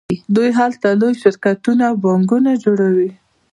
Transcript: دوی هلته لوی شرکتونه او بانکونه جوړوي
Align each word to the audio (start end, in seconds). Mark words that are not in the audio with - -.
دوی 0.35 0.49
هلته 0.59 0.87
لوی 0.99 1.13
شرکتونه 1.21 1.83
او 1.89 1.95
بانکونه 2.03 2.51
جوړوي 2.63 3.09